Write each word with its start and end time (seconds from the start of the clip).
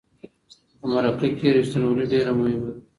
په 0.79 0.85
مرکه 0.93 1.27
کې 1.37 1.47
رښتینولي 1.57 2.05
ډیره 2.11 2.31
مهمه 2.39 2.67
ده. 2.71 2.73